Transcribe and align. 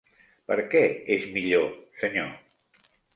Per 0.51 0.55
què 0.71 0.79
és 1.15 1.27
millor, 1.35 1.67
senyor? 2.05 2.33